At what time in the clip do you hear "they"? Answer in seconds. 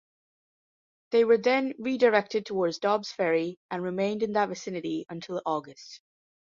1.11-1.25